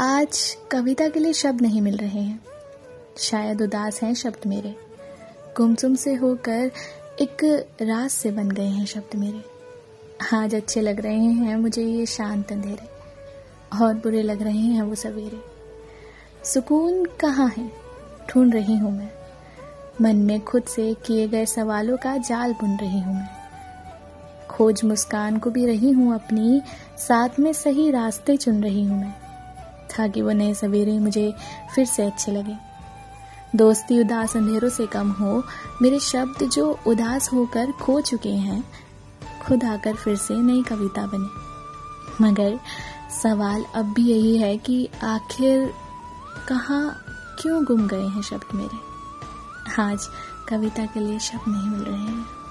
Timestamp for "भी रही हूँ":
25.50-26.14